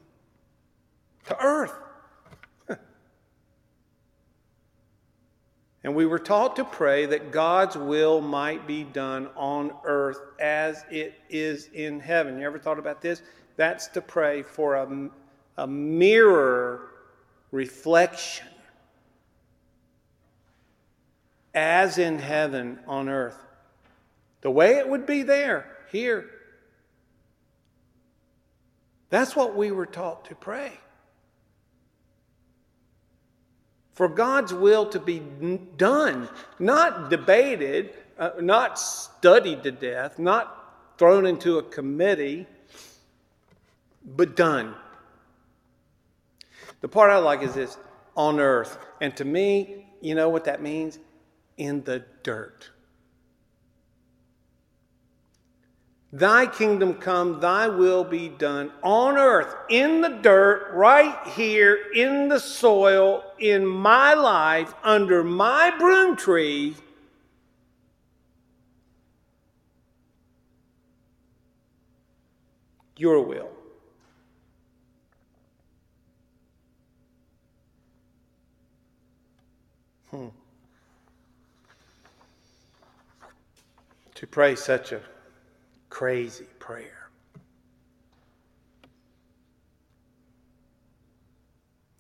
to 1.25 1.43
earth. 1.43 1.73
And 5.89 5.97
we 5.97 6.05
were 6.05 6.19
taught 6.19 6.55
to 6.57 6.67
pray 6.67 7.07
that 7.07 7.33
God's 7.33 7.75
will 7.75 8.21
might 8.21 8.67
be 8.67 8.85
done 8.85 9.31
on 9.35 9.73
earth 9.85 10.21
as 10.39 10.85
it 10.91 11.15
is 11.31 11.71
in 11.73 11.99
heaven. 11.99 12.39
You 12.39 12.45
ever 12.45 12.59
thought 12.59 12.79
about 12.79 13.01
this? 13.01 13.23
That's 13.57 13.87
to 13.89 14.03
pray 14.03 14.43
for 14.43 14.75
a 14.75 15.09
a 15.57 15.67
mirror 15.67 16.91
reflection 17.53 18.47
as 21.55 21.97
in 21.97 22.19
heaven 22.19 22.81
on 22.87 23.09
earth. 23.09 23.43
The 24.43 24.51
way 24.51 24.75
it 24.75 24.87
would 24.87 25.07
be 25.07 25.23
there, 25.23 25.75
here. 25.91 26.29
That's 29.09 29.35
what 29.35 29.57
we 29.57 29.71
were 29.71 29.87
taught 29.87 30.27
to 30.27 30.35
pray. 30.35 30.79
For 33.99 34.07
God's 34.09 34.55
will 34.55 34.87
to 34.91 35.01
be 35.01 35.19
done, 35.77 36.29
not 36.61 37.11
debated, 37.11 37.95
uh, 38.17 38.31
not 38.39 38.79
studied 38.79 39.65
to 39.65 39.73
death, 39.73 40.21
not 40.21 40.95
thrown 40.99 41.27
into 41.27 41.59
a 41.59 41.65
committee, 41.65 42.47
but 44.07 44.37
done. 44.37 44.77
The 46.81 46.87
part 46.87 47.11
I 47.11 47.19
like 47.19 47.43
is 47.43 47.55
this 47.55 47.77
on 48.17 48.39
earth. 48.39 48.79
And 49.01 49.17
to 49.17 49.25
me, 49.25 49.89
you 50.01 50.15
know 50.15 50.29
what 50.29 50.45
that 50.45 50.63
means? 50.63 51.01
In 51.57 51.83
the 51.83 52.05
dirt. 52.23 52.71
Thy 56.13 56.47
kingdom 56.47 56.95
come, 56.95 57.39
thy 57.39 57.69
will 57.69 58.03
be 58.03 58.31
done 58.31 58.73
on 58.83 59.19
earth, 59.19 59.55
in 59.69 60.01
the 60.01 60.09
dirt, 60.09 60.71
right 60.73 61.15
here, 61.29 61.79
in 61.95 62.29
the 62.29 62.41
soil, 62.41 63.23
in 63.39 63.67
my 63.67 64.15
life, 64.15 64.75
under 64.83 65.23
my 65.23 65.71
broom 65.79 66.17
tree. 66.17 66.77
Your 72.97 73.21
will. 73.23 73.51
Hmm. 80.11 80.29
To 84.15 84.27
pray 84.27 84.57
such 84.57 84.93
a 84.93 85.03
crazy 85.99 86.47
prayer 86.61 87.11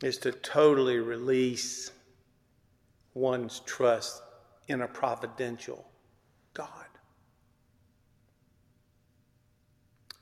is 0.05 0.19
to 0.19 0.31
totally 0.31 0.99
release 0.99 1.91
one's 3.15 3.59
trust 3.67 4.23
in 4.69 4.83
a 4.83 4.87
providential 4.87 5.85
God 6.55 6.87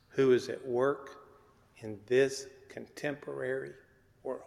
who 0.09 0.33
is 0.33 0.49
at 0.49 0.67
work 0.67 1.11
in 1.81 1.99
this 2.07 2.47
contemporary 2.71 3.73
world. 4.23 4.41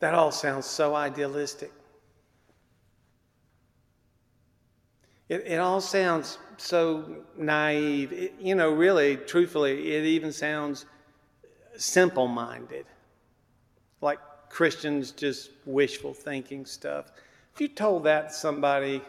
That 0.00 0.14
all 0.14 0.32
sounds 0.32 0.66
so 0.66 0.96
idealistic. 0.96 1.70
It, 5.28 5.44
it 5.46 5.58
all 5.58 5.80
sounds 5.80 6.38
so 6.56 7.24
naive. 7.36 8.12
It, 8.12 8.34
you 8.40 8.54
know, 8.54 8.70
really, 8.70 9.16
truthfully, 9.16 9.94
it 9.94 10.04
even 10.04 10.32
sounds 10.32 10.86
simple 11.76 12.28
minded. 12.28 12.86
Like 14.00 14.18
Christians 14.48 15.12
just 15.12 15.50
wishful 15.64 16.12
thinking 16.12 16.66
stuff. 16.66 17.12
If 17.54 17.60
you 17.60 17.68
told 17.68 18.04
that 18.04 18.28
to 18.28 18.34
somebody 18.34 19.02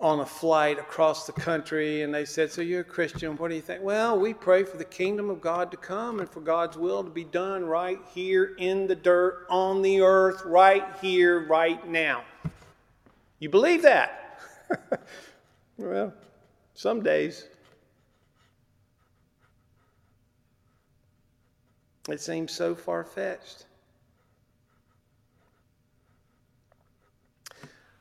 on 0.00 0.20
a 0.20 0.26
flight 0.26 0.78
across 0.78 1.26
the 1.26 1.32
country 1.32 2.02
and 2.02 2.14
they 2.14 2.24
said, 2.24 2.50
So 2.50 2.62
you're 2.62 2.80
a 2.80 2.84
Christian, 2.84 3.36
what 3.36 3.48
do 3.48 3.54
you 3.54 3.60
think? 3.60 3.82
Well, 3.82 4.18
we 4.18 4.32
pray 4.32 4.64
for 4.64 4.78
the 4.78 4.84
kingdom 4.84 5.28
of 5.28 5.40
God 5.40 5.70
to 5.72 5.76
come 5.76 6.20
and 6.20 6.28
for 6.28 6.40
God's 6.40 6.76
will 6.78 7.04
to 7.04 7.10
be 7.10 7.24
done 7.24 7.64
right 7.66 8.00
here 8.14 8.54
in 8.58 8.86
the 8.86 8.94
dirt, 8.94 9.46
on 9.50 9.82
the 9.82 10.00
earth, 10.00 10.42
right 10.44 10.86
here, 11.02 11.46
right 11.46 11.86
now. 11.86 12.24
You 13.38 13.50
believe 13.50 13.82
that? 13.82 14.29
well, 15.76 16.12
some 16.74 17.02
days. 17.02 17.46
It 22.08 22.20
seems 22.20 22.52
so 22.52 22.74
far 22.74 23.04
fetched. 23.04 23.66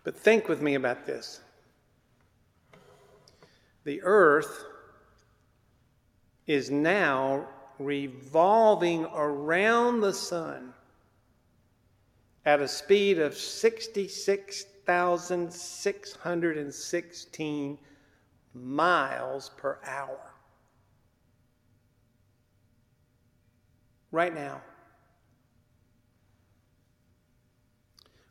But 0.03 0.17
think 0.17 0.47
with 0.47 0.61
me 0.61 0.75
about 0.75 1.05
this 1.05 1.41
the 3.83 4.01
earth 4.03 4.65
is 6.47 6.69
now 6.69 7.47
revolving 7.77 9.05
around 9.05 10.01
the 10.01 10.13
sun 10.13 10.73
at 12.45 12.61
a 12.61 12.67
speed 12.67 13.19
of 13.19 13.35
66,616 14.89 17.77
miles 18.55 19.51
per 19.57 19.77
hour. 19.85 20.33
Right 24.11 24.33
now. 24.33 24.63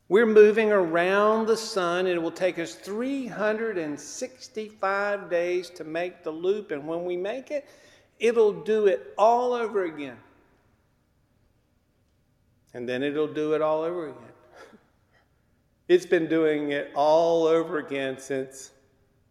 We're 0.08 0.26
moving 0.26 0.72
around 0.72 1.46
the 1.46 1.56
sun, 1.56 2.06
and 2.06 2.16
it 2.16 2.22
will 2.22 2.32
take 2.32 2.58
us 2.58 2.74
365 2.74 5.30
days 5.30 5.70
to 5.70 5.84
make 5.84 6.24
the 6.24 6.32
loop. 6.32 6.72
And 6.72 6.88
when 6.88 7.04
we 7.04 7.16
make 7.16 7.52
it, 7.52 7.66
it'll 8.18 8.64
do 8.64 8.86
it 8.86 9.14
all 9.16 9.52
over 9.52 9.84
again. 9.84 10.16
And 12.74 12.88
then 12.88 13.02
it'll 13.02 13.32
do 13.32 13.52
it 13.52 13.62
all 13.62 13.82
over 13.82 14.08
again. 14.08 14.27
It's 15.88 16.06
been 16.06 16.28
doing 16.28 16.72
it 16.72 16.90
all 16.94 17.46
over 17.46 17.78
again 17.78 18.18
since 18.18 18.72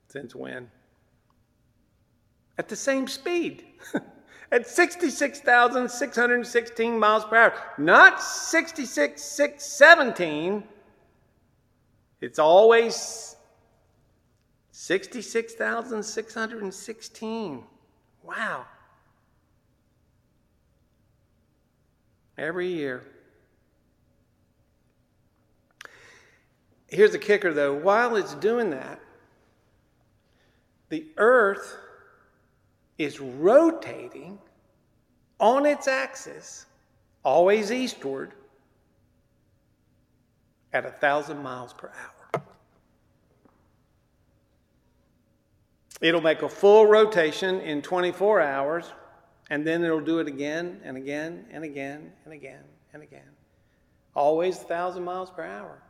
since 0.10 0.34
when? 0.34 0.72
At 2.58 2.70
the 2.70 2.76
same 2.76 3.08
speed. 3.08 3.64
At 4.52 4.66
66,616 4.66 6.98
miles 6.98 7.24
per 7.26 7.36
hour. 7.36 7.54
Not 7.78 8.24
66,617. 8.24 10.64
It's 12.22 12.40
always 12.40 13.36
66,616. 14.72 17.64
Wow. 18.24 18.66
Every 22.38 22.70
year. 22.70 23.04
Here's 26.88 27.12
the 27.12 27.20
kicker 27.20 27.54
though 27.54 27.74
while 27.74 28.16
it's 28.16 28.34
doing 28.36 28.70
that, 28.72 29.00
the 30.90 31.06
earth 31.18 31.76
is 32.98 33.20
rotating 33.20 34.40
on 35.40 35.66
its 35.66 35.88
axis, 35.88 36.66
always 37.24 37.72
eastward, 37.72 38.34
at 40.74 40.86
a 40.86 40.92
thousand 40.92 41.42
miles 41.42 41.74
per 41.74 41.90
hour. 41.90 42.44
It'll 46.00 46.22
make 46.22 46.42
a 46.44 46.50
full 46.50 46.86
rotation 46.86 47.60
in 47.62 47.82
24 47.82 48.42
hours, 48.42 48.92
and 49.50 49.66
then 49.66 49.84
it'll 49.84 50.00
do 50.00 50.20
it 50.20 50.28
again 50.28 50.80
and 50.84 50.96
again 50.96 51.46
and 51.52 51.64
again 51.64 52.12
and 52.24 52.34
again 52.34 52.64
and 52.94 53.02
again. 53.02 53.30
Always 54.16 54.58
a 54.58 54.66
thousand 54.66 55.04
miles 55.04 55.32
per 55.32 55.44
hour. 55.44 55.82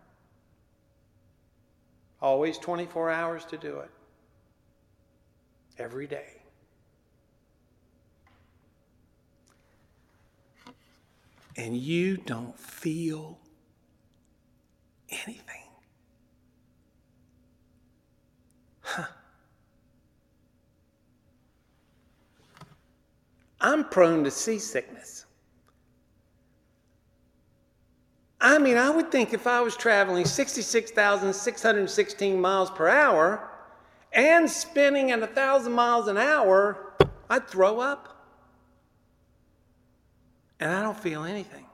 Always 2.22 2.58
24 2.58 3.12
hours 3.12 3.46
to 3.46 3.58
do 3.58 3.80
it. 3.80 3.90
Every 5.78 6.08
day. 6.08 6.42
And 11.56 11.76
you 11.76 12.18
don't 12.18 12.58
feel 12.58 13.40
anything. 15.10 15.44
Huh. 18.82 19.06
I'm 23.60 23.90
prone 23.90 24.24
to 24.24 24.32
seasickness. 24.32 25.17
I 28.48 28.60
mean, 28.60 28.78
I 28.78 28.90
would 28.90 29.12
think 29.12 29.34
if 29.34 29.46
I 29.46 29.60
was 29.60 29.76
traveling 29.76 30.24
66,616 30.24 32.40
miles 32.40 32.70
per 32.70 32.88
hour 32.88 33.52
and 34.14 34.50
spinning 34.50 35.12
at 35.12 35.20
1,000 35.20 35.74
miles 35.74 36.08
an 36.08 36.18
hour, 36.18 36.94
I'd 37.30 37.50
throw 37.50 37.82
up. 37.82 38.26
And 40.62 40.72
I 40.72 40.82
don't 40.82 40.98
feel 40.98 41.26
anything. 41.26 41.66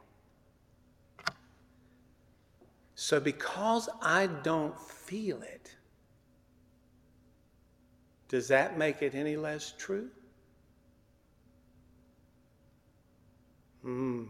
So, 2.95 3.19
because 3.19 3.87
I 4.01 4.25
don't 4.25 4.81
feel 4.81 5.43
it, 5.43 5.75
does 8.29 8.47
that 8.47 8.79
make 8.79 9.03
it 9.03 9.13
any 9.13 9.35
less 9.35 9.75
true? 9.77 10.09
Hmm 13.83 14.23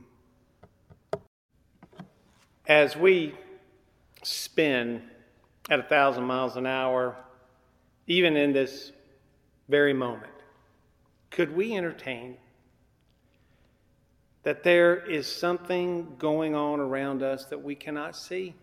as 2.65 2.95
we 2.95 3.36
spin 4.23 5.04
at 5.69 5.80
a 5.80 5.84
thousand 5.84 6.23
miles 6.23 6.56
an 6.56 6.65
hour, 6.65 7.15
even 8.08 8.36
in 8.38 8.54
this 8.54 8.91
very 9.69 9.93
moment, 9.93 10.32
could 11.30 11.56
we 11.56 11.76
entertain 11.76 12.38
that 14.43 14.63
there 14.63 14.97
is 14.97 15.26
something 15.26 16.15
going 16.17 16.54
on 16.54 16.80
around 16.80 17.23
us 17.23 17.45
that 17.45 17.62
we 17.62 17.76
cannot 17.76 18.15
see? 18.15 18.54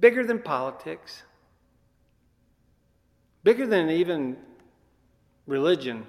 Bigger 0.00 0.24
than 0.24 0.40
politics, 0.40 1.22
bigger 3.42 3.66
than 3.66 3.90
even 3.90 4.36
religion, 5.46 6.06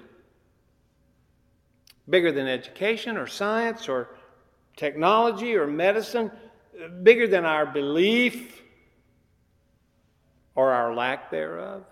bigger 2.08 2.30
than 2.30 2.46
education 2.46 3.16
or 3.16 3.26
science 3.26 3.88
or 3.88 4.08
technology 4.76 5.56
or 5.56 5.66
medicine, 5.66 6.30
bigger 7.02 7.26
than 7.26 7.44
our 7.44 7.66
belief 7.66 8.62
or 10.54 10.72
our 10.72 10.94
lack 10.94 11.30
thereof. 11.30 11.84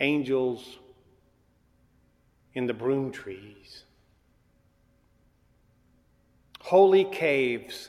Angels 0.00 0.78
in 2.54 2.66
the 2.66 2.74
broom 2.74 3.10
trees, 3.10 3.84
holy 6.60 7.04
caves 7.04 7.88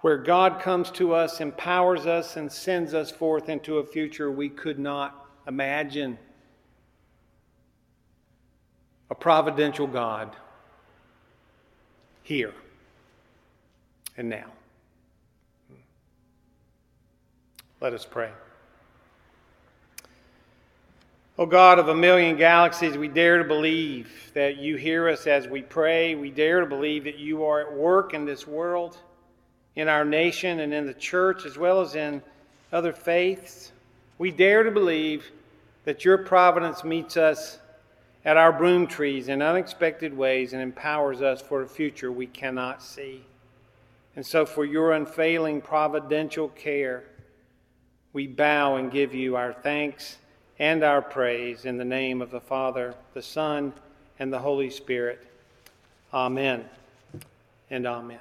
where 0.00 0.18
God 0.18 0.60
comes 0.60 0.90
to 0.92 1.12
us, 1.12 1.40
empowers 1.40 2.06
us, 2.06 2.36
and 2.36 2.50
sends 2.50 2.94
us 2.94 3.10
forth 3.10 3.48
into 3.48 3.78
a 3.78 3.84
future 3.84 4.30
we 4.30 4.48
could 4.48 4.78
not 4.78 5.26
imagine 5.48 6.18
a 9.10 9.14
providential 9.14 9.86
God 9.86 10.34
here 12.22 12.54
and 14.16 14.28
now. 14.28 14.46
Let 17.80 17.92
us 17.94 18.04
pray. 18.04 18.30
O 21.38 21.44
oh 21.44 21.46
God 21.46 21.78
of 21.78 21.86
a 21.86 21.94
million 21.94 22.36
galaxies, 22.36 22.98
we 22.98 23.06
dare 23.06 23.38
to 23.38 23.44
believe 23.44 24.10
that 24.34 24.56
you 24.56 24.74
hear 24.74 25.08
us 25.08 25.28
as 25.28 25.46
we 25.46 25.62
pray. 25.62 26.16
We 26.16 26.32
dare 26.32 26.60
to 26.60 26.66
believe 26.66 27.04
that 27.04 27.18
you 27.18 27.44
are 27.44 27.60
at 27.60 27.72
work 27.72 28.12
in 28.12 28.24
this 28.24 28.44
world, 28.44 28.98
in 29.76 29.86
our 29.86 30.04
nation, 30.04 30.58
and 30.58 30.74
in 30.74 30.84
the 30.84 30.94
church, 30.94 31.46
as 31.46 31.56
well 31.56 31.80
as 31.80 31.94
in 31.94 32.20
other 32.72 32.92
faiths. 32.92 33.70
We 34.18 34.32
dare 34.32 34.64
to 34.64 34.72
believe 34.72 35.30
that 35.84 36.04
your 36.04 36.18
providence 36.18 36.82
meets 36.82 37.16
us 37.16 37.60
at 38.24 38.36
our 38.36 38.52
broom 38.52 38.86
trees 38.86 39.28
in 39.28 39.42
unexpected 39.42 40.16
ways 40.16 40.52
and 40.52 40.62
empowers 40.62 41.22
us 41.22 41.40
for 41.40 41.62
a 41.62 41.68
future 41.68 42.10
we 42.10 42.26
cannot 42.26 42.82
see. 42.82 43.24
And 44.16 44.26
so, 44.26 44.44
for 44.44 44.64
your 44.64 44.92
unfailing 44.92 45.60
providential 45.60 46.48
care, 46.48 47.04
we 48.12 48.26
bow 48.26 48.76
and 48.76 48.90
give 48.90 49.14
you 49.14 49.36
our 49.36 49.52
thanks 49.52 50.18
and 50.58 50.82
our 50.82 51.00
praise 51.00 51.64
in 51.64 51.76
the 51.76 51.84
name 51.84 52.20
of 52.20 52.30
the 52.30 52.40
Father, 52.40 52.94
the 53.14 53.22
Son, 53.22 53.72
and 54.18 54.32
the 54.32 54.40
Holy 54.40 54.70
Spirit. 54.70 55.24
Amen 56.12 56.64
and 57.70 57.86
amen. 57.86 58.18